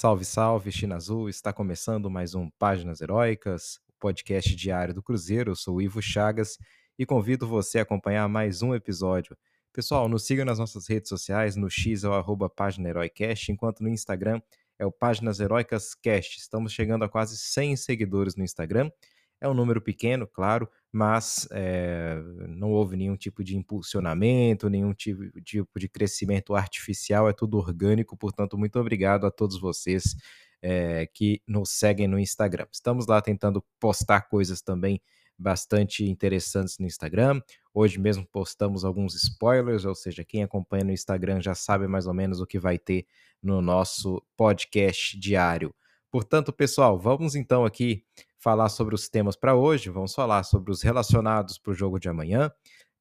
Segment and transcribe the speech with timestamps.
[0.00, 1.28] Salve, salve, China Azul!
[1.28, 5.50] Está começando mais um Páginas Heróicas, podcast diário do Cruzeiro.
[5.50, 6.56] Eu sou o Ivo Chagas
[6.96, 9.36] e convido você a acompanhar mais um episódio.
[9.72, 13.88] Pessoal, nos siga nas nossas redes sociais, no X é o Página Heroicast, enquanto no
[13.88, 14.40] Instagram
[14.78, 16.38] é o Páginas Heroicas Cast.
[16.38, 18.92] Estamos chegando a quase 100 seguidores no Instagram.
[19.40, 25.40] É um número pequeno, claro, mas é, não houve nenhum tipo de impulsionamento, nenhum tipo,
[25.42, 28.16] tipo, de crescimento artificial, é tudo orgânico.
[28.16, 30.16] Portanto, muito obrigado a todos vocês
[30.60, 32.66] é, que nos seguem no Instagram.
[32.72, 35.00] Estamos lá tentando postar coisas também
[35.38, 37.40] bastante interessantes no Instagram.
[37.72, 42.14] Hoje mesmo postamos alguns spoilers, ou seja, quem acompanha no Instagram já sabe mais ou
[42.14, 43.06] menos o que vai ter
[43.40, 45.72] no nosso podcast diário.
[46.10, 48.02] Portanto, pessoal, vamos então aqui
[48.38, 49.90] falar sobre os temas para hoje.
[49.90, 52.50] Vamos falar sobre os relacionados para o jogo de amanhã,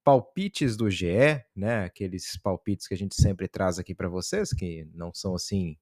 [0.04, 1.86] palpites do GE, né?
[1.86, 5.78] Aqueles palpites que a gente sempre traz aqui para vocês, que não são assim.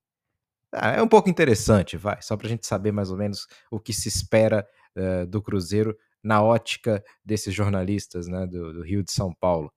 [0.72, 3.80] Ah, é um pouco interessante, vai, só para a gente saber mais ou menos o
[3.80, 9.12] que se espera uh, do Cruzeiro na ótica desses jornalistas né, do, do Rio de
[9.12, 9.72] São Paulo.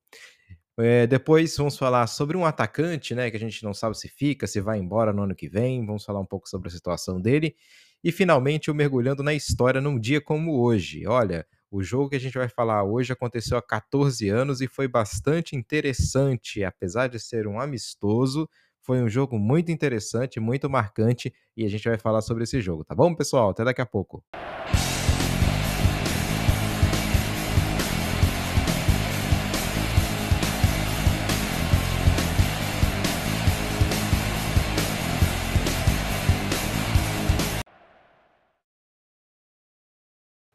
[0.78, 3.30] É, depois vamos falar sobre um atacante, né?
[3.30, 5.84] Que a gente não sabe se fica, se vai embora no ano que vem.
[5.84, 7.56] Vamos falar um pouco sobre a situação dele.
[8.02, 11.04] E finalmente, o mergulhando na história num dia como hoje.
[11.04, 14.86] Olha, o jogo que a gente vai falar hoje aconteceu há 14 anos e foi
[14.86, 18.48] bastante interessante, apesar de ser um amistoso.
[18.80, 22.84] Foi um jogo muito interessante, muito marcante, e a gente vai falar sobre esse jogo,
[22.84, 23.50] tá bom, pessoal?
[23.50, 24.24] Até daqui a pouco.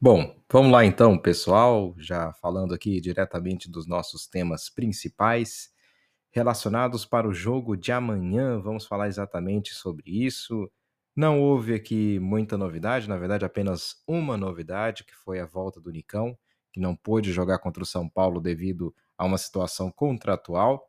[0.04, 5.70] Bom, vamos lá então, pessoal, já falando aqui diretamente dos nossos temas principais
[6.30, 8.60] relacionados para o jogo de amanhã.
[8.60, 10.70] Vamos falar exatamente sobre isso.
[11.16, 15.90] Não houve aqui muita novidade, na verdade, apenas uma novidade, que foi a volta do
[15.90, 16.38] Nicão,
[16.74, 20.86] que não pôde jogar contra o São Paulo devido a uma situação contratual.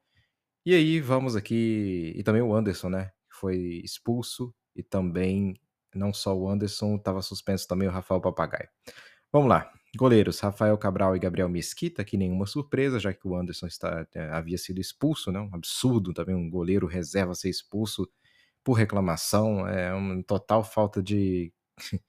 [0.66, 2.12] E aí vamos aqui.
[2.16, 3.12] E também o Anderson, né?
[3.30, 5.54] Que foi expulso e também
[5.94, 8.68] não só o Anderson, estava suspenso também o Rafael Papagaio.
[9.32, 9.70] Vamos lá.
[9.96, 14.28] Goleiros, Rafael Cabral e Gabriel Mesquita, que nenhuma surpresa, já que o Anderson está, é,
[14.30, 15.40] havia sido expulso, né?
[15.40, 18.08] Um absurdo também um goleiro reserva ser expulso
[18.64, 21.52] por reclamação, é uma total falta de,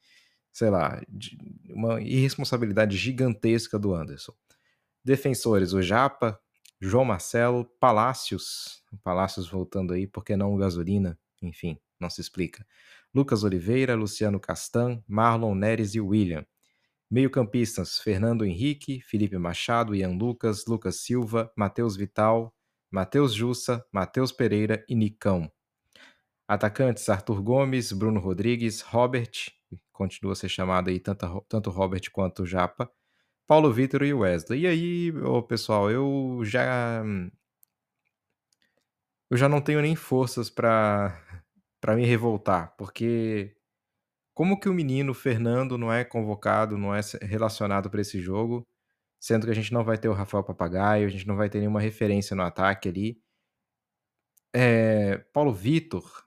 [0.52, 1.38] sei lá, de
[1.70, 4.34] uma irresponsabilidade gigantesca do Anderson.
[5.04, 6.40] Defensores, o Japa,
[6.80, 12.66] João Marcelo, Palácios, Palácios voltando aí, porque não o Gasolina, enfim, não se explica.
[13.16, 16.46] Lucas Oliveira, Luciano Castan, Marlon Neres e William.
[17.10, 22.54] Meio-campistas: Fernando Henrique, Felipe Machado, Ian Lucas, Lucas Silva, Matheus Vital,
[22.92, 25.50] Matheus Jussa, Matheus Pereira e Nicão.
[26.46, 29.32] Atacantes: Arthur Gomes, Bruno Rodrigues, Robert,
[29.94, 32.92] continua a ser chamado aí tanto, tanto Robert quanto Japa,
[33.48, 34.64] Paulo Vitor e Wesley.
[34.64, 37.02] E aí, ô, pessoal, eu já
[39.30, 41.25] eu já não tenho nem forças para
[41.86, 43.56] para me revoltar, porque
[44.34, 48.68] como que o menino Fernando não é convocado, não é relacionado para esse jogo,
[49.22, 51.60] sendo que a gente não vai ter o Rafael Papagaio, a gente não vai ter
[51.60, 53.22] nenhuma referência no ataque ali.
[54.52, 56.26] É, Paulo Vitor,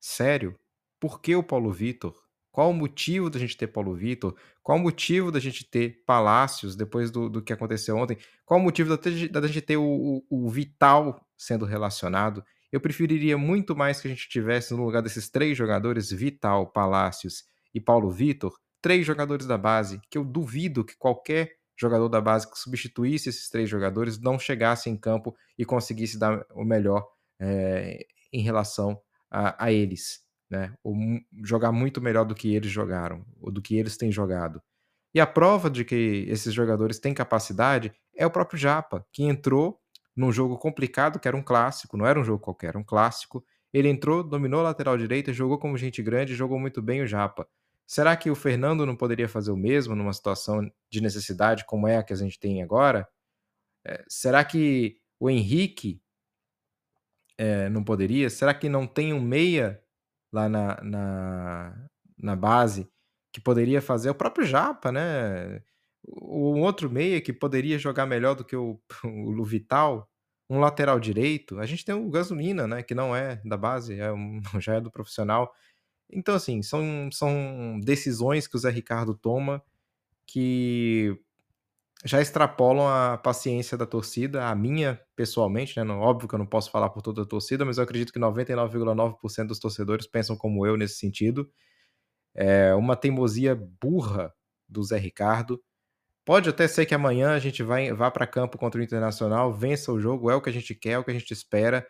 [0.00, 0.58] sério?
[0.98, 2.16] Por que o Paulo Vitor?
[2.50, 4.34] Qual o motivo da gente ter Paulo Vitor?
[4.62, 8.16] Qual o motivo da gente ter Palácios depois do, do que aconteceu ontem?
[8.42, 12.42] Qual o motivo da, da gente ter o, o, o Vital sendo relacionado?
[12.70, 17.44] Eu preferiria muito mais que a gente tivesse no lugar desses três jogadores, Vital, Palácios
[17.74, 22.50] e Paulo Vitor, três jogadores da base, que eu duvido que qualquer jogador da base
[22.50, 27.06] que substituísse esses três jogadores não chegasse em campo e conseguisse dar o melhor
[27.40, 30.20] é, em relação a, a eles,
[30.50, 30.74] né?
[30.82, 30.94] Ou
[31.44, 34.60] jogar muito melhor do que eles jogaram, ou do que eles têm jogado.
[35.14, 39.80] E a prova de que esses jogadores têm capacidade é o próprio Japa, que entrou
[40.18, 43.44] num jogo complicado, que era um clássico, não era um jogo qualquer, um clássico.
[43.72, 47.48] Ele entrou, dominou a lateral direita, jogou como gente grande, jogou muito bem o Japa.
[47.86, 51.98] Será que o Fernando não poderia fazer o mesmo numa situação de necessidade como é
[51.98, 53.08] a que a gente tem agora?
[53.86, 56.02] É, será que o Henrique
[57.38, 58.28] é, não poderia?
[58.28, 59.80] Será que não tem um meia
[60.32, 61.88] lá na, na,
[62.18, 62.90] na base
[63.32, 64.10] que poderia fazer?
[64.10, 65.62] O próprio Japa, né?
[66.06, 70.08] um outro meia que poderia jogar melhor do que o, o Luvital,
[70.48, 71.58] um lateral direito.
[71.58, 72.82] A gente tem o Gasolina, né?
[72.82, 75.52] Que não é da base, é um, já é do profissional.
[76.10, 79.62] Então, assim, são, são decisões que o Zé Ricardo toma
[80.26, 81.18] que
[82.04, 85.92] já extrapolam a paciência da torcida, a minha pessoalmente, né?
[85.94, 89.48] Óbvio que eu não posso falar por toda a torcida, mas eu acredito que 99,9%
[89.48, 91.50] dos torcedores pensam como eu nesse sentido.
[92.34, 94.32] É uma teimosia burra
[94.68, 95.62] do Zé Ricardo.
[96.28, 99.90] Pode até ser que amanhã a gente vai, vá para campo contra o Internacional, vença
[99.90, 101.88] o jogo, é o que a gente quer, é o que a gente espera.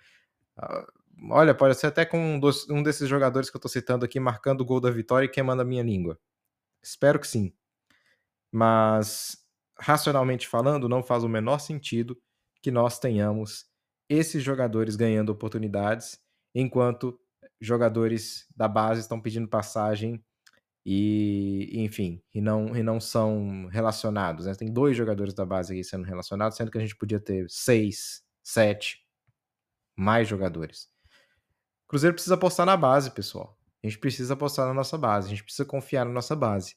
[0.56, 4.05] Uh, olha, pode ser até com um, dos, um desses jogadores que eu estou citando
[4.05, 6.17] aqui marcando o gol da vitória e queimando a minha língua.
[6.81, 7.52] Espero que sim.
[8.52, 9.38] Mas
[9.76, 12.17] racionalmente falando, não faz o menor sentido
[12.62, 13.67] que nós tenhamos
[14.08, 16.17] esses jogadores ganhando oportunidades,
[16.55, 17.19] enquanto
[17.61, 20.25] jogadores da base estão pedindo passagem
[20.90, 24.46] e, enfim, e não, e não são relacionados.
[24.46, 24.55] Né?
[24.55, 28.23] Tem dois jogadores da base aqui sendo relacionados, sendo que a gente podia ter seis,
[28.43, 29.05] sete,
[29.94, 30.88] mais jogadores.
[31.85, 33.55] O Cruzeiro precisa apostar na base, pessoal.
[33.85, 36.75] A gente precisa apostar na nossa base, a gente precisa confiar na nossa base.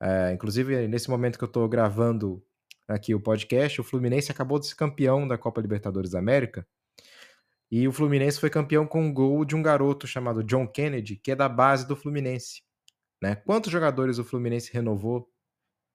[0.00, 2.42] É, inclusive, nesse momento que eu estou gravando
[2.88, 6.66] aqui o podcast, o Fluminense acabou de ser campeão da Copa Libertadores da América.
[7.70, 11.32] E o Fluminense foi campeão com um gol de um garoto chamado John Kennedy, que
[11.32, 12.62] é da base do Fluminense.
[13.22, 13.36] Né?
[13.36, 15.30] Quantos jogadores o Fluminense renovou?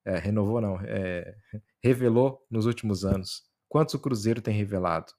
[0.05, 1.35] É, renovou não, é,
[1.83, 3.43] revelou nos últimos anos?
[3.67, 5.11] Quantos o Cruzeiro tem revelado?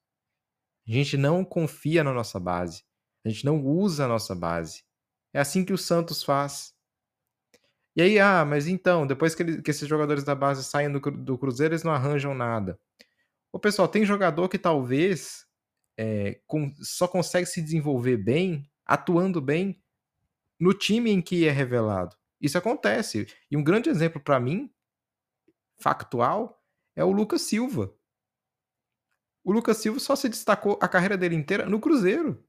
[0.89, 2.83] A gente não confia na nossa base.
[3.27, 4.85] A gente não usa a nossa base.
[5.35, 6.73] É assim que o Santos faz.
[7.95, 11.01] E aí, ah, mas então, depois que, ele, que esses jogadores da base saem do,
[11.01, 12.81] do, Cruzeiro, eles não arranjam nada.
[13.53, 15.45] O pessoal, tem jogador que talvez
[15.99, 19.83] é, com, só consegue se desenvolver bem, atuando bem,
[20.59, 22.17] no time em que é revelado.
[22.41, 23.27] Isso acontece.
[23.51, 24.73] E um grande exemplo para mim,
[25.81, 26.63] factual,
[26.95, 27.95] é o Lucas Silva.
[29.45, 32.45] O Lucas Silva só se destacou a carreira dele inteira no Cruzeiro.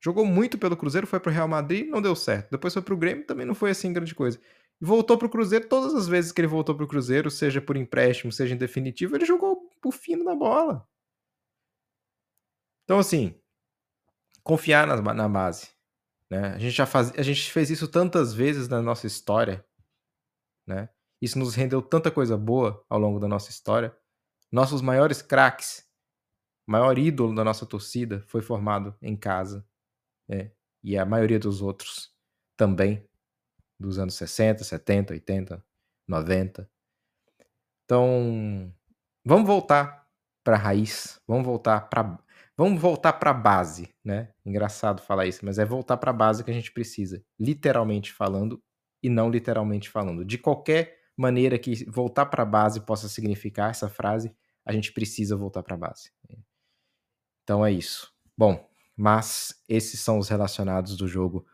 [0.00, 2.50] Jogou muito pelo Cruzeiro, foi pro Real Madrid, não deu certo.
[2.50, 4.40] Depois foi pro Grêmio, também não foi assim grande coisa.
[4.80, 8.54] Voltou pro Cruzeiro, todas as vezes que ele voltou pro Cruzeiro, seja por empréstimo, seja
[8.54, 10.86] em definitivo, ele jogou o fino da bola.
[12.84, 13.34] Então, assim,
[14.44, 15.75] confiar na, na base.
[16.30, 16.54] Né?
[16.54, 19.64] A, gente já faz, a gente fez isso tantas vezes na nossa história.
[20.66, 20.88] Né?
[21.20, 23.96] Isso nos rendeu tanta coisa boa ao longo da nossa história.
[24.50, 25.86] Nossos maiores craques,
[26.66, 29.66] maior ídolo da nossa torcida foi formado em casa
[30.28, 30.50] é,
[30.82, 32.12] e a maioria dos outros
[32.56, 33.08] também,
[33.78, 35.64] dos anos 60, 70, 80,
[36.08, 36.70] 90.
[37.84, 38.72] Então,
[39.24, 40.08] vamos voltar
[40.42, 42.18] para a raiz, vamos voltar para
[42.56, 44.32] vamos voltar para a base, né?
[44.44, 48.62] Engraçado falar isso, mas é voltar para a base que a gente precisa, literalmente falando
[49.02, 50.24] e não literalmente falando.
[50.24, 55.36] De qualquer maneira que voltar para a base possa significar essa frase, a gente precisa
[55.36, 56.10] voltar para a base.
[57.42, 58.12] Então é isso.
[58.36, 61.46] Bom, mas esses são os relacionados do jogo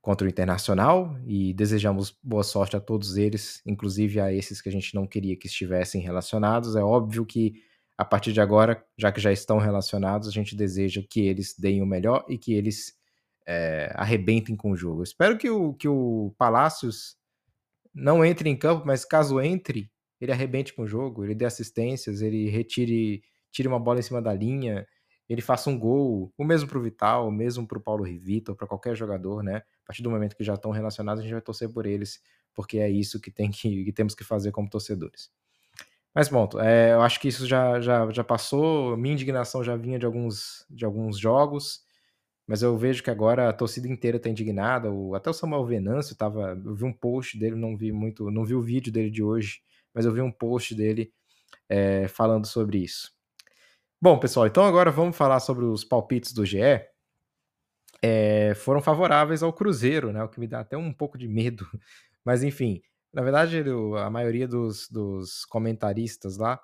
[0.00, 4.72] contra o Internacional e desejamos boa sorte a todos eles, inclusive a esses que a
[4.72, 6.74] gente não queria que estivessem relacionados.
[6.74, 7.62] É óbvio que
[8.00, 11.82] a partir de agora, já que já estão relacionados, a gente deseja que eles deem
[11.82, 12.94] o melhor e que eles
[13.46, 15.02] é, arrebentem com o jogo.
[15.02, 17.18] Espero que o, que o Palácios
[17.94, 22.22] não entre em campo, mas caso entre, ele arrebente com o jogo, ele dê assistências,
[22.22, 24.86] ele retire tire uma bola em cima da linha,
[25.28, 28.56] ele faça um gol, o mesmo para o Vital, o mesmo para o Paulo Rivito,
[28.56, 29.56] para qualquer jogador, né?
[29.56, 32.18] A partir do momento que já estão relacionados, a gente vai torcer por eles,
[32.54, 35.30] porque é isso que, tem que, que temos que fazer como torcedores.
[36.14, 39.98] Mas pronto, é, eu acho que isso já, já, já passou, minha indignação já vinha
[39.98, 41.82] de alguns, de alguns jogos,
[42.46, 46.16] mas eu vejo que agora a torcida inteira está indignada, o, até o Samuel Venâncio
[46.16, 49.22] tava, eu vi um post dele, não vi muito, não vi o vídeo dele de
[49.22, 49.60] hoje,
[49.94, 51.12] mas eu vi um post dele
[51.68, 53.12] é, falando sobre isso.
[54.02, 56.58] Bom, pessoal, então agora vamos falar sobre os palpites do GE.
[58.02, 60.22] É, foram favoráveis ao Cruzeiro, né?
[60.24, 61.66] O que me dá até um pouco de medo.
[62.24, 62.80] Mas enfim,
[63.12, 63.62] na verdade,
[63.98, 66.60] a maioria dos, dos comentaristas lá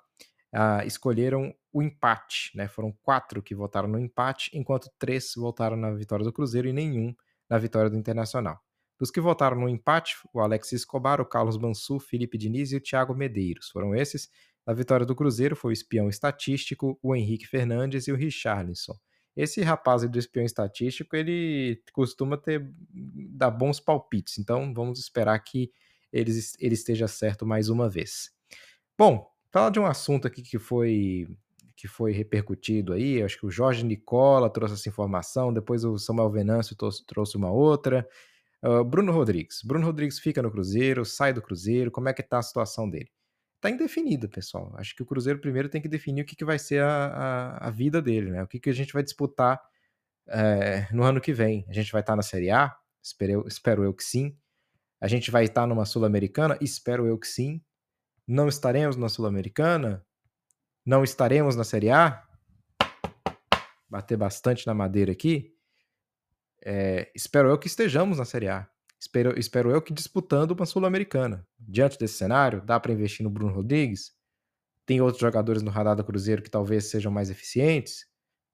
[0.53, 2.67] ah, escolheram o empate, né?
[2.67, 7.13] Foram quatro que votaram no empate, enquanto três votaram na vitória do Cruzeiro e nenhum
[7.49, 8.59] na vitória do Internacional.
[8.99, 12.81] Dos que votaram no empate, o Alex Escobar, o Carlos Mansur, Felipe Diniz e o
[12.81, 14.29] Thiago Medeiros foram esses.
[14.65, 18.95] A vitória do Cruzeiro foi o espião estatístico, o Henrique Fernandes e o Richarlison.
[19.35, 25.71] Esse rapaz do espião estatístico, ele costuma ter dar bons palpites, então vamos esperar que
[26.11, 28.31] ele, ele esteja certo mais uma vez.
[28.97, 31.27] Bom, falar de um assunto aqui que foi
[31.75, 36.31] que foi repercutido aí, acho que o Jorge Nicola trouxe essa informação, depois o Samuel
[36.31, 38.07] Venâncio trouxe uma outra.
[38.63, 39.61] Uh, Bruno Rodrigues.
[39.63, 43.11] Bruno Rodrigues fica no Cruzeiro, sai do Cruzeiro, como é que tá a situação dele?
[43.59, 44.73] tá indefinido, pessoal.
[44.77, 47.67] Acho que o Cruzeiro primeiro tem que definir o que, que vai ser a, a,
[47.67, 48.43] a vida dele, né?
[48.43, 49.61] O que, que a gente vai disputar
[50.27, 51.65] é, no ano que vem.
[51.67, 52.75] A gente vai estar tá na Série A?
[53.01, 54.37] Espero, espero eu que sim.
[54.99, 56.57] A gente vai estar numa Sul-Americana?
[56.59, 57.61] Espero eu que sim.
[58.27, 60.03] não estaremos na Sul-Americana?
[60.85, 62.23] Não estaremos na Série A?
[63.87, 65.53] Bater bastante na madeira aqui.
[66.65, 68.67] É, espero eu que estejamos na Série A.
[68.99, 71.47] Espero, espero eu que disputando uma Sul-Americana.
[71.59, 74.11] Diante desse cenário, dá para investir no Bruno Rodrigues?
[74.83, 78.07] Tem outros jogadores no radar do Cruzeiro que talvez sejam mais eficientes?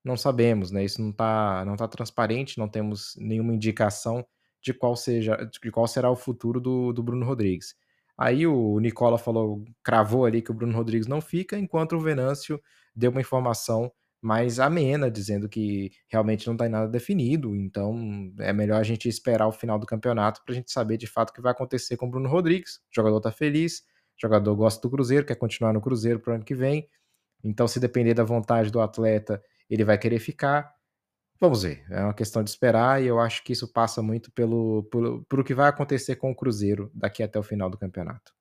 [0.03, 0.83] Não sabemos, né?
[0.83, 4.25] Isso não está não tá transparente, não temos nenhuma indicação
[4.63, 7.75] de qual seja de qual será o futuro do, do Bruno Rodrigues.
[8.17, 12.61] Aí o Nicola falou, cravou ali que o Bruno Rodrigues não fica, enquanto o Venâncio
[12.95, 13.91] deu uma informação
[14.21, 19.47] mais amena, dizendo que realmente não está nada definido, então é melhor a gente esperar
[19.47, 22.05] o final do campeonato para a gente saber de fato o que vai acontecer com
[22.05, 22.77] o Bruno Rodrigues.
[22.89, 23.79] O jogador está feliz,
[24.17, 26.87] o jogador gosta do Cruzeiro, quer continuar no Cruzeiro para o ano que vem,
[27.43, 30.71] então se depender da vontade do atleta, ele vai querer ficar.
[31.43, 34.83] Vamos ver, é uma questão de esperar e eu acho que isso passa muito pelo,
[34.83, 38.31] pelo, pelo que vai acontecer com o Cruzeiro daqui até o final do campeonato.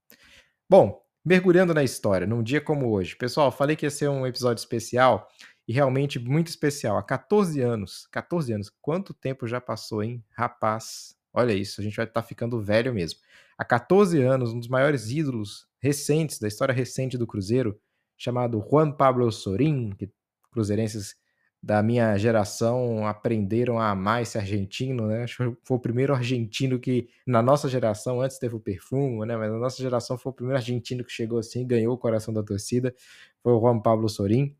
[0.71, 3.17] Bom, mergulhando na história, num dia como hoje.
[3.17, 5.29] Pessoal, falei que ia ser um episódio especial
[5.67, 6.97] e realmente muito especial.
[6.97, 10.25] Há 14 anos, 14 anos, quanto tempo já passou, hein?
[10.31, 13.19] Rapaz, olha isso, a gente vai estar tá ficando velho mesmo.
[13.59, 17.77] Há 14 anos, um dos maiores ídolos recentes, da história recente do Cruzeiro,
[18.17, 20.09] chamado Juan Pablo Sorin, que
[20.53, 21.17] cruzeirenses
[21.63, 25.23] da minha geração aprenderam a amar esse argentino, né?
[25.23, 29.37] Acho que foi o primeiro argentino que, na nossa geração, antes teve o perfume, né?
[29.37, 32.43] Mas na nossa geração foi o primeiro argentino que chegou assim, ganhou o coração da
[32.43, 32.93] torcida,
[33.41, 34.57] foi o Juan Pablo Sorin.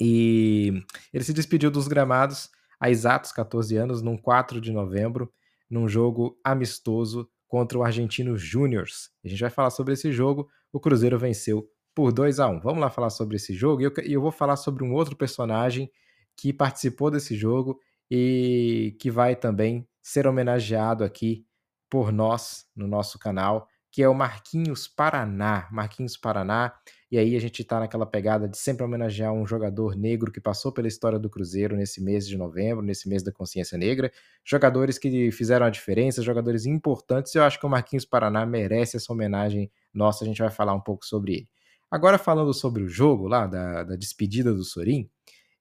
[0.00, 5.32] E ele se despediu dos gramados há exatos 14 anos, num 4 de novembro,
[5.68, 9.10] num jogo amistoso contra o Argentino Júniors.
[9.24, 10.48] A gente vai falar sobre esse jogo.
[10.72, 13.82] O Cruzeiro venceu por 2 a 1 Vamos lá falar sobre esse jogo.
[13.82, 15.90] E eu, eu vou falar sobre um outro personagem
[16.36, 21.44] que participou desse jogo e que vai também ser homenageado aqui
[21.90, 25.66] por nós no nosso canal, que é o Marquinhos Paraná.
[25.72, 26.72] Marquinhos Paraná
[27.10, 30.70] e aí a gente está naquela pegada de sempre homenagear um jogador negro que passou
[30.70, 34.12] pela história do Cruzeiro nesse mês de novembro, nesse mês da consciência negra.
[34.44, 37.34] Jogadores que fizeram a diferença, jogadores importantes.
[37.34, 40.22] Eu acho que o Marquinhos Paraná merece essa homenagem nossa.
[40.22, 41.57] A gente vai falar um pouco sobre ele.
[41.90, 45.08] Agora, falando sobre o jogo lá, da, da despedida do Sorin,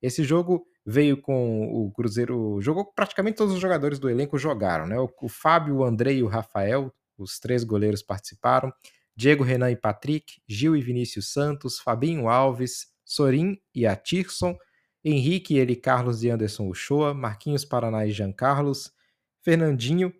[0.01, 2.62] esse jogo veio com o Cruzeiro.
[2.62, 5.00] Jogou praticamente todos os jogadores do elenco jogaram, né?
[5.00, 8.72] O, o Fábio, o André e o Rafael, os três goleiros participaram.
[9.15, 14.55] Diego Renan e Patrick, Gil e Vinícius Santos, Fabinho Alves, Sorin e Atirson,
[15.03, 18.91] Henrique, ele, Carlos e Anderson Uchoa, Marquinhos Paraná e Jean Carlos,
[19.41, 20.13] Fernandinho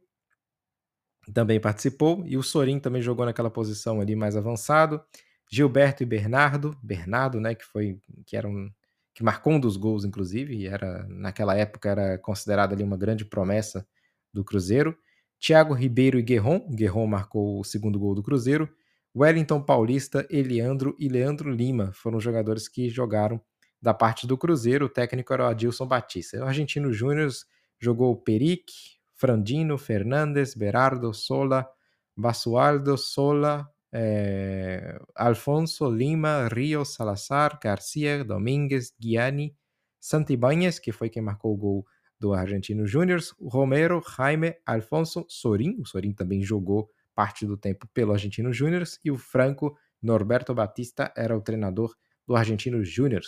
[1.34, 5.02] também participou e o Sorin também jogou naquela posição ali mais avançado.
[5.50, 8.70] Gilberto e Bernardo, Bernardo, né, que foi que era um
[9.14, 13.26] que marcou um dos gols inclusive, e era naquela época era considerado ali uma grande
[13.26, 13.88] promessa
[14.32, 14.96] do Cruzeiro.
[15.40, 18.70] Thiago Ribeiro e Guerron, Guerron marcou o segundo gol do Cruzeiro.
[19.16, 23.42] Wellington Paulista, Eliandro e Leandro Lima foram jogadores que jogaram
[23.82, 24.86] da parte do Cruzeiro.
[24.86, 26.38] O técnico era o Adilson Batista.
[26.38, 27.32] O Argentino Júnior
[27.80, 28.72] jogou Peric,
[29.16, 31.68] Frandino, Fernandes, Berardo, Sola,
[32.16, 39.56] Basualdo, Sola, eh, Alfonso, Lima, Rio, Salazar, Garcia, Domingues, Guiani,
[40.00, 41.86] Santibáñez, que foi quem marcou o gol
[42.20, 48.14] do Argentino Júnior, Romero, Jaime, Alfonso, Sorin, o Sorin também jogou parte do tempo pelo
[48.14, 51.96] Argentino Júnior e o Franco Norberto Batista era o treinador
[52.28, 53.22] do Argentino Júnior.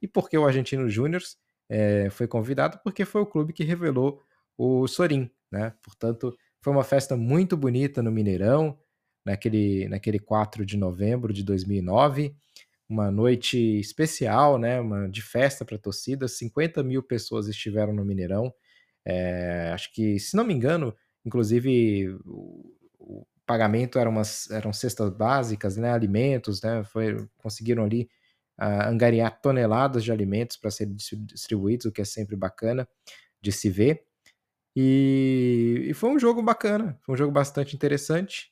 [0.00, 1.22] E por que o Argentino Júnior
[1.68, 2.78] é, foi convidado?
[2.82, 4.20] Porque foi o clube que revelou
[4.56, 5.74] o Sorin, né?
[5.82, 8.78] Portanto, foi uma festa muito bonita no Mineirão,
[9.24, 12.34] naquele, naquele 4 de novembro de 2009,
[12.88, 14.80] uma noite especial, né?
[14.80, 18.52] Uma de festa para a torcida, 50 mil pessoas estiveram no Mineirão.
[19.04, 25.76] É, acho que, se não me engano, inclusive o pagamento eram, umas, eram cestas básicas,
[25.76, 28.08] né, alimentos, né, foi, conseguiram ali
[28.60, 32.88] uh, angariar toneladas de alimentos para serem distribuídos, o que é sempre bacana
[33.40, 34.04] de se ver.
[34.74, 38.51] E, e, foi um jogo bacana, foi um jogo bastante interessante.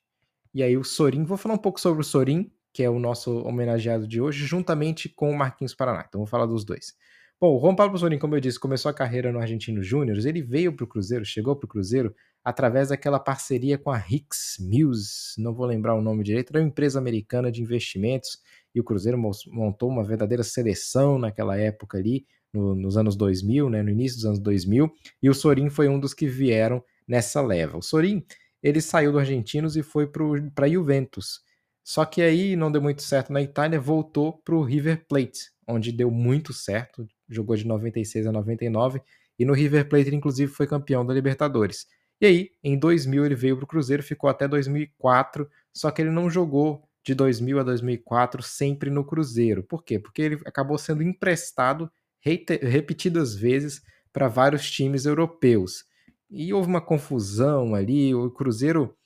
[0.55, 3.43] E aí o Sorin, vou falar um pouco sobre o Sorin, que é o nosso
[3.43, 6.05] homenageado de hoje, juntamente com o Marquinhos Paraná.
[6.09, 6.95] Então vou falar dos dois.
[7.41, 10.43] Bom, o Juan Pablo Sorin, como eu disse, começou a carreira no Argentino Júnior, ele
[10.43, 12.15] veio para o Cruzeiro, chegou para o Cruzeiro
[12.45, 16.69] através daquela parceria com a Hicks Mills, não vou lembrar o nome direito, era uma
[16.69, 18.39] empresa americana de investimentos
[18.75, 23.83] e o Cruzeiro montou uma verdadeira seleção naquela época ali, no, nos anos 2000, né,
[23.83, 24.93] no início dos anos 2000,
[25.23, 27.79] e o Sorin foi um dos que vieram nessa leva.
[27.79, 28.23] O Sorin,
[28.63, 31.41] ele saiu do Argentinos e foi para Juventus.
[31.83, 35.91] Só que aí não deu muito certo na Itália, voltou para o River Plate, onde
[35.93, 39.01] deu muito certo, jogou de 96 a 99,
[39.39, 41.87] e no River Plate ele inclusive foi campeão da Libertadores.
[42.21, 46.11] E aí, em 2000 ele veio para o Cruzeiro, ficou até 2004, só que ele
[46.11, 49.63] não jogou de 2000 a 2004 sempre no Cruzeiro.
[49.63, 49.99] Por quê?
[49.99, 51.91] Porque ele acabou sendo emprestado
[52.21, 53.81] repetidas vezes
[54.13, 55.85] para vários times europeus.
[56.31, 58.97] E houve uma confusão ali, o Cruzeiro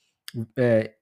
[0.57, 0.93] é,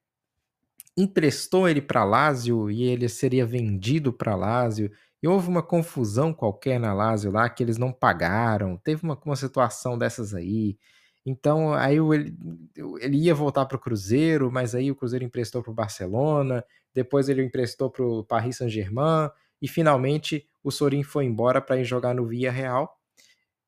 [0.96, 4.92] emprestou ele para Lazio e ele seria vendido para Lazio.
[5.22, 8.78] E houve uma confusão qualquer na Lazio lá que eles não pagaram.
[8.78, 10.78] Teve uma, uma situação dessas aí.
[11.26, 12.36] Então, aí ele,
[13.00, 17.30] ele ia voltar para o Cruzeiro, mas aí o Cruzeiro emprestou para o Barcelona, depois
[17.30, 19.30] ele emprestou para o Paris Saint-Germain,
[19.62, 23.00] e finalmente o Sorin foi embora para ir jogar no Villarreal,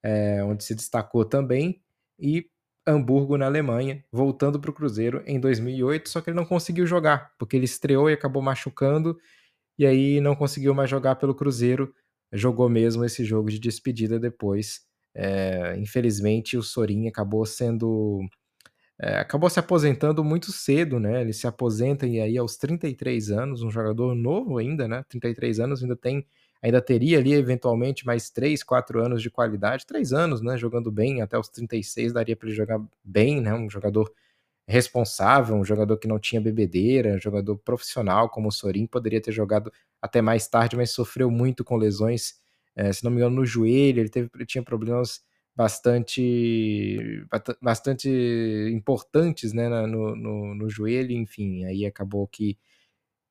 [0.03, 1.81] é, onde se destacou também,
[2.19, 2.48] e
[2.88, 7.31] Hamburgo, na Alemanha, voltando para o Cruzeiro em 2008, só que ele não conseguiu jogar,
[7.39, 9.17] porque ele estreou e acabou machucando,
[9.77, 11.93] e aí não conseguiu mais jogar pelo Cruzeiro,
[12.31, 14.81] jogou mesmo esse jogo de despedida depois.
[15.15, 18.19] É, infelizmente, o Sorin acabou sendo.
[19.00, 21.22] É, acabou se aposentando muito cedo, né?
[21.22, 25.03] Ele se aposenta e aí aos 33 anos, um jogador novo ainda, né?
[25.10, 26.25] 33 anos ainda tem
[26.62, 31.21] ainda teria ali eventualmente mais 3, 4 anos de qualidade, 3 anos, né, jogando bem,
[31.21, 34.12] até os 36 daria para ele jogar bem, né, um jogador
[34.67, 39.31] responsável, um jogador que não tinha bebedeira, um jogador profissional como o Sorin, poderia ter
[39.31, 39.71] jogado
[40.01, 42.35] até mais tarde, mas sofreu muito com lesões,
[42.75, 45.24] é, se não me engano, no joelho, ele, teve, ele tinha problemas
[45.55, 47.25] bastante
[47.62, 48.09] bastante
[48.74, 52.57] importantes né, no, no, no joelho, enfim, aí acabou que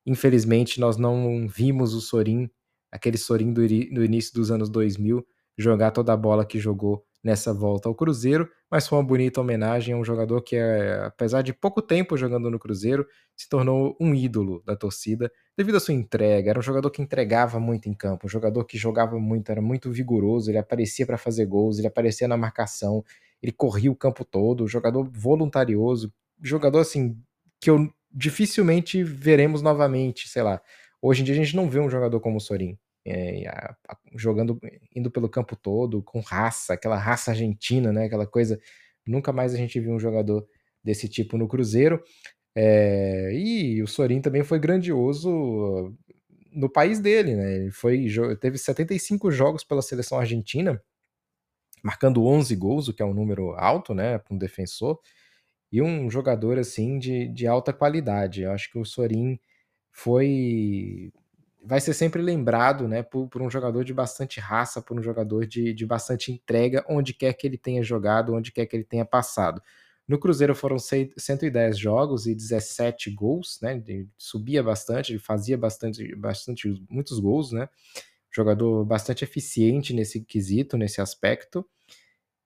[0.05, 2.49] infelizmente nós não vimos o Sorin
[2.95, 3.63] aquele Sorin do
[4.03, 5.25] início dos anos 2000,
[5.57, 9.95] jogar toda a bola que jogou nessa volta ao Cruzeiro, mas foi uma bonita homenagem
[9.95, 13.03] a um jogador que, é, apesar de pouco tempo jogando no Cruzeiro,
[13.35, 16.51] se tornou um ídolo da torcida devido à sua entrega.
[16.51, 19.91] Era um jogador que entregava muito em campo, um jogador que jogava muito, era muito
[19.91, 23.03] vigoroso, ele aparecia para fazer gols, ele aparecia na marcação,
[23.41, 27.17] ele corria o campo todo, um jogador voluntarioso, jogador assim
[27.59, 30.61] que eu dificilmente veremos novamente, sei lá.
[31.01, 33.43] Hoje em dia a gente não vê um jogador como o Sorin é,
[34.15, 34.59] jogando,
[34.95, 38.05] indo pelo campo todo, com raça, aquela raça argentina, né?
[38.05, 38.59] Aquela coisa.
[39.05, 40.47] Nunca mais a gente viu um jogador
[40.83, 42.03] desse tipo no Cruzeiro.
[42.55, 45.93] É, e o Sorin também foi grandioso
[46.51, 47.55] no país dele, né?
[47.57, 48.07] Ele foi,
[48.39, 50.81] teve 75 jogos pela seleção argentina,
[51.83, 54.99] marcando 11 gols, o que é um número alto, né, para um defensor,
[55.71, 58.43] e um jogador assim de, de alta qualidade.
[58.43, 59.39] Eu acho que o Sorin
[59.91, 61.11] foi
[61.65, 65.45] vai ser sempre lembrado né, por, por, um jogador de bastante raça, por um jogador
[65.47, 69.03] de, de bastante entrega, onde quer que ele tenha jogado, onde quer que ele tenha
[69.03, 69.61] passado.
[70.07, 73.81] No Cruzeiro foram 110 jogos e 17 gols, né?
[73.87, 77.67] Ele subia bastante, ele fazia bastante, bastante, muitos gols, né?
[78.31, 81.65] Jogador bastante eficiente nesse quesito, nesse aspecto.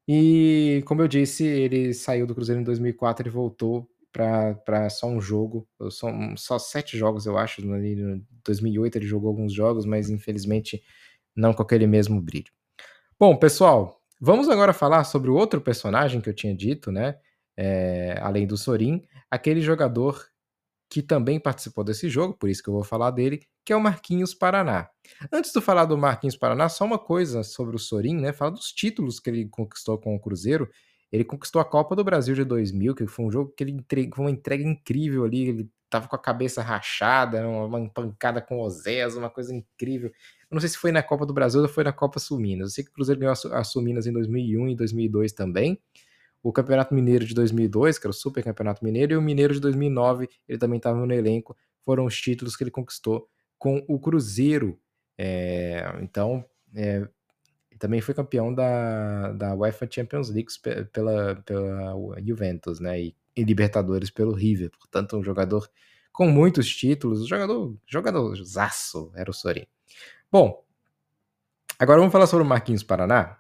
[0.08, 5.22] E, como eu disse, ele saiu do Cruzeiro em 2004 e voltou para só um
[5.22, 5.68] jogo.
[5.92, 7.62] São só sete jogos, eu acho.
[7.62, 10.82] Em 2008 ele jogou alguns jogos, mas infelizmente
[11.36, 12.52] não com aquele mesmo brilho.
[13.20, 17.18] Bom, pessoal, vamos agora falar sobre o outro personagem que eu tinha dito, né?
[17.58, 20.26] É, além do Sorin, aquele jogador
[20.90, 23.82] que também participou desse jogo, por isso que eu vou falar dele, que é o
[23.82, 24.90] Marquinhos Paraná.
[25.32, 28.34] Antes de falar do Marquinhos Paraná, só uma coisa sobre o Sorin, né?
[28.34, 30.68] Falar dos títulos que ele conquistou com o Cruzeiro.
[31.12, 34.26] Ele conquistou a Copa do Brasil de 2000, que foi um jogo que ele entregou
[34.26, 35.50] uma entrega incrível ali.
[35.50, 40.10] Ele tava com a cabeça rachada, uma pancada com o Zés, uma coisa incrível.
[40.10, 42.70] Eu não sei se foi na Copa do Brasil ou foi na Copa Sul Minas.
[42.70, 45.80] Eu sei que o Cruzeiro ganhou a Sul Minas em 2001 e 2002 também.
[46.42, 49.60] O Campeonato Mineiro de 2002, que era o Super Campeonato Mineiro, e o Mineiro de
[49.60, 51.56] 2009, ele também estava no elenco.
[51.84, 54.80] Foram os títulos que ele conquistou com o Cruzeiro.
[55.18, 57.08] É, então, é,
[57.80, 60.52] também foi campeão da, da UEFA Champions League
[60.92, 63.02] pela, pela Juventus, né?
[63.02, 64.70] E, e Libertadores pelo River.
[64.78, 65.70] Portanto, um jogador
[66.12, 69.66] com muitos títulos, jogador, jogador zaço era o Sorin.
[70.32, 70.64] Bom,
[71.80, 73.40] agora vamos falar sobre o Marquinhos Paraná.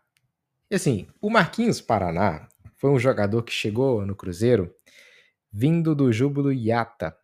[0.71, 2.47] E assim, o Marquinhos Paraná
[2.77, 4.73] foi um jogador que chegou no Cruzeiro
[5.51, 7.15] vindo do Júbilo Yata,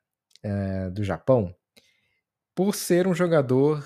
[0.44, 1.56] uh, do Japão,
[2.54, 3.84] por ser um jogador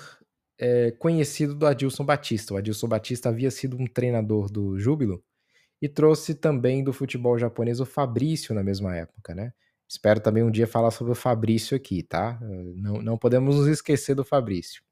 [0.60, 2.52] é, conhecido do Adilson Batista.
[2.52, 5.24] O Adilson Batista havia sido um treinador do Júbilo
[5.80, 9.54] e trouxe também do futebol japonês o Fabrício na mesma época, né?
[9.88, 12.38] Espero também um dia falar sobre o Fabrício aqui, tá?
[12.76, 14.82] Não, não podemos nos esquecer do Fabrício.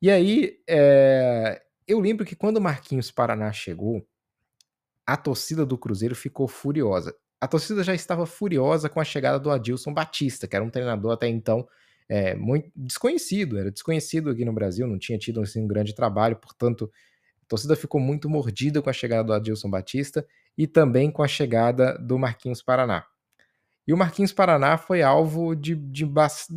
[0.00, 4.06] E aí, é, eu lembro que quando o Marquinhos Paraná chegou,
[5.06, 7.16] a torcida do Cruzeiro ficou furiosa.
[7.40, 11.12] A torcida já estava furiosa com a chegada do Adilson Batista, que era um treinador
[11.12, 11.66] até então
[12.08, 16.36] é, muito desconhecido, era desconhecido aqui no Brasil, não tinha tido assim, um grande trabalho,
[16.36, 16.90] portanto,
[17.42, 21.28] a torcida ficou muito mordida com a chegada do Adilson Batista e também com a
[21.28, 23.06] chegada do Marquinhos Paraná.
[23.86, 26.06] E o Marquinhos Paraná foi alvo de, de,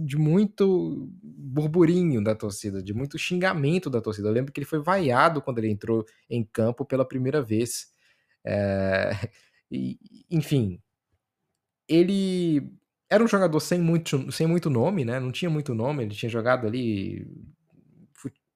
[0.05, 4.29] de, muito burburinho da torcida, de muito xingamento da torcida.
[4.29, 7.87] Eu lembro que ele foi vaiado quando ele entrou em campo pela primeira vez.
[8.45, 9.11] É,
[9.69, 9.99] e,
[10.31, 10.81] enfim,
[11.87, 12.71] ele
[13.09, 15.19] era um jogador sem muito, sem muito nome, né?
[15.19, 17.25] Não tinha muito nome, ele tinha jogado ali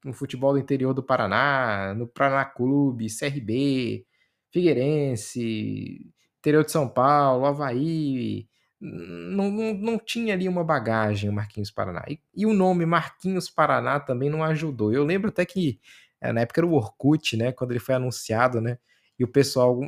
[0.03, 4.05] no futebol do interior do Paraná, no Paraná Clube, CRB,
[4.51, 8.47] Figueirense, interior de São Paulo, Havaí,
[8.79, 12.03] não, não, não tinha ali uma bagagem o Marquinhos Paraná.
[12.09, 14.91] E, e, o nome Marquinhos Paraná também não ajudou.
[14.91, 15.79] Eu lembro até que
[16.19, 17.51] é, na época era o Orkut, né?
[17.51, 18.77] Quando ele foi anunciado, né?
[19.21, 19.79] E o pessoal,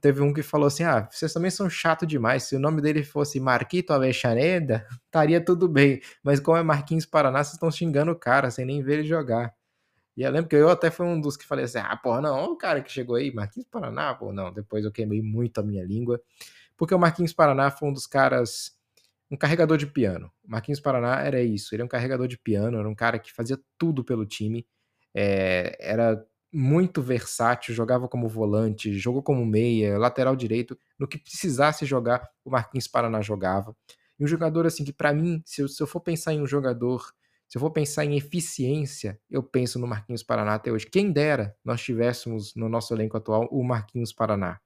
[0.00, 2.42] teve um que falou assim: ah, vocês também são chato demais.
[2.42, 6.00] Se o nome dele fosse Marquito Avexareda, estaria tudo bem.
[6.24, 9.54] Mas como é Marquinhos Paraná, vocês estão xingando o cara sem nem ver ele jogar.
[10.16, 12.46] E eu lembro que eu até fui um dos que falei assim: ah, porra, não,
[12.46, 14.52] o cara que chegou aí, Marquinhos Paraná, pô, não.
[14.52, 16.20] Depois eu queimei muito a minha língua
[16.80, 18.76] porque o Marquinhos Paraná foi um dos caras,
[19.30, 20.32] um carregador de piano.
[20.42, 23.30] O Marquinhos Paraná era isso, ele é um carregador de piano, era um cara que
[23.30, 24.66] fazia tudo pelo time,
[25.14, 31.84] é, era muito versátil, jogava como volante, jogou como meia, lateral direito, no que precisasse
[31.86, 33.76] jogar, o Marquinhos Paraná jogava.
[34.18, 36.46] E um jogador assim que para mim, se eu, se eu for pensar em um
[36.46, 37.12] jogador
[37.50, 40.86] se eu for pensar em eficiência, eu penso no Marquinhos Paraná até hoje.
[40.86, 44.60] Quem dera nós tivéssemos no nosso elenco atual o Marquinhos Paraná.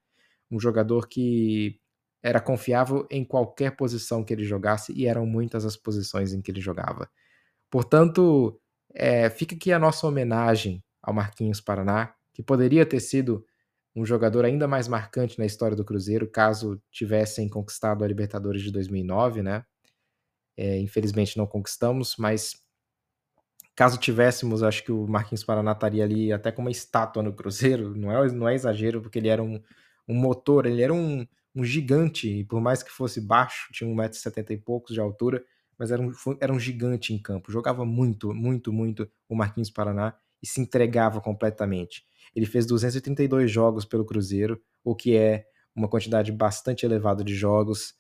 [0.51, 1.81] Um jogador que
[2.23, 6.51] era confiável em qualquer posição que ele jogasse e eram muitas as posições em que
[6.51, 7.11] ele jogava.
[7.71, 8.61] Portanto,
[8.95, 13.45] é, fica aqui a nossa homenagem ao Marquinhos Paraná, que poderia ter sido
[13.95, 18.73] um jogador ainda mais marcante na história do Cruzeiro, caso tivessem conquistado a Libertadores de
[18.73, 19.65] 2009, né?
[20.57, 22.55] É, infelizmente não conquistamos, mas
[23.77, 27.95] caso tivéssemos, acho que o Marquinhos Paraná estaria ali até com uma estátua no Cruzeiro,
[27.97, 29.61] não é, não é exagero, porque ele era um,
[30.09, 34.51] um motor, ele era um, um gigante, e por mais que fosse baixo, tinha 1,70m
[34.51, 35.45] e poucos de altura,
[35.79, 37.51] mas era um, era um gigante em campo.
[37.51, 40.15] Jogava muito, muito, muito o Marquinhos Paraná
[40.45, 42.05] e se entregava completamente.
[42.37, 47.95] Ele fez 232 jogos pelo Cruzeiro, o que é uma quantidade bastante elevada de jogos.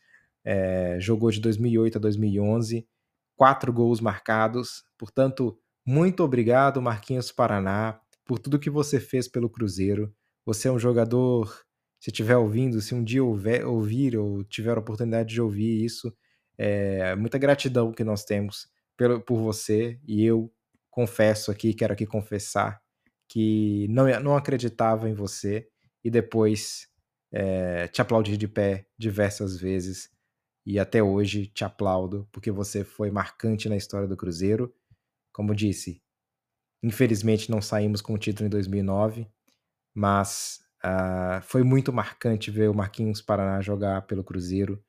[0.45, 2.87] É, jogou de 2008 a 2011,
[3.35, 4.85] quatro gols marcados.
[4.99, 10.15] Portanto, muito obrigado, Marquinhos Paraná, por tudo que você fez pelo Cruzeiro.
[10.45, 11.65] Você é um jogador
[11.99, 16.15] se estiver ouvindo, se um dia houver, ouvir ou tiver a oportunidade de ouvir isso,
[16.59, 20.53] é muita gratidão que nós temos pelo, por você e eu
[20.95, 22.81] confesso aqui, quero aqui confessar
[23.29, 25.69] que não, não acreditava em você
[26.05, 26.89] e depois
[27.33, 30.09] é, te aplaudi de pé diversas vezes
[30.65, 34.73] e até hoje te aplaudo porque você foi marcante na história do Cruzeiro.
[35.33, 36.01] Como disse,
[36.83, 39.27] infelizmente não saímos com o título em 2009,
[39.93, 44.85] mas Uh, foi muito marcante ver o Marquinhos Paraná jogar pelo Cruzeiro.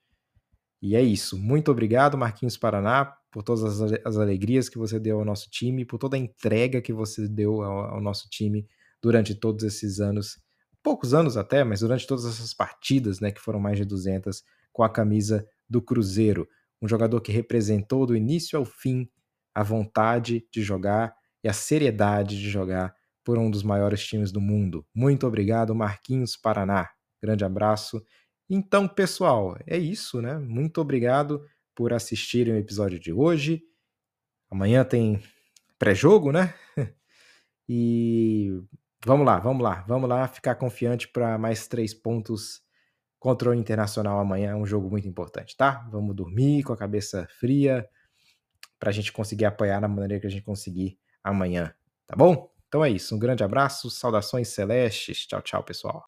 [0.81, 1.37] E é isso.
[1.37, 5.83] Muito obrigado, Marquinhos Paraná, por todas as, as alegrias que você deu ao nosso time,
[5.83, 8.65] por toda a entrega que você deu ao, ao, nosso time
[9.03, 10.39] durante todos esses anos.
[10.81, 14.83] Poucos anos até, mas durante todas essas partidas, né, que foram mais de 200, com
[14.83, 16.47] a camisa do Cruzeiro.
[16.81, 19.05] Um jogador que representou do início ao fim
[19.53, 24.39] a vontade de jogar e a seriedade de jogar por um dos maiores times do
[24.39, 24.85] mundo.
[24.95, 26.89] Muito obrigado, Marquinhos Paraná.
[27.21, 28.01] Grande abraço.
[28.49, 30.37] Então, pessoal, é isso, né?
[30.37, 31.43] Muito obrigado
[31.75, 33.63] por assistirem o episódio de hoje.
[34.49, 35.21] Amanhã tem
[35.77, 36.53] pré-jogo, né?
[37.67, 38.61] E
[39.03, 42.61] vamos lá, vamos lá, vamos lá ficar confiante para mais três pontos
[43.17, 44.51] contra o Internacional amanhã.
[44.51, 45.87] É um jogo muito importante, tá?
[45.91, 47.89] Vamos dormir com a cabeça fria
[48.79, 51.73] para a gente conseguir apoiar na maneira que a gente conseguir amanhã,
[52.05, 52.51] tá bom?
[52.67, 53.15] Então é isso.
[53.15, 55.25] Um grande abraço, saudações celestes.
[55.25, 56.03] Tchau, tchau, pessoal.